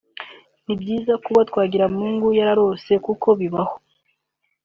[0.65, 3.75] Ni byiza kuba Twagiramungu yararose kuko bibaho